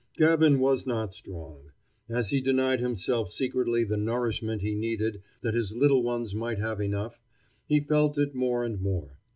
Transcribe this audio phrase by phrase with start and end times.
[0.17, 1.69] Gavin was not strong.
[2.09, 6.81] As he denied himself secretly the nourishment he needed that his little ones might have
[6.81, 7.21] enough,
[7.67, 9.19] he felt it more and more.